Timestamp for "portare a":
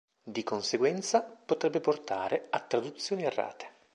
1.79-2.59